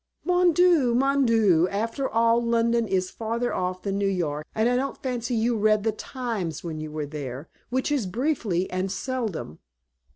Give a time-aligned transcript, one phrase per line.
[0.25, 0.95] "Mon dieu!
[0.95, 1.65] Mon dieu!
[1.65, 5.55] But after all London is farther off than New York, and I don't fancy you
[5.55, 9.59] read the Times when you are there which is briefly and seldom.